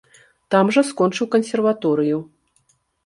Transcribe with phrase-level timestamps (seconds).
[0.55, 2.17] Там жа скончыў кансерваторыю.